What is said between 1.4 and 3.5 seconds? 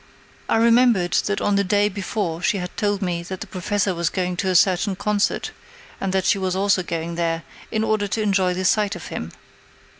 on the day before she had told me that the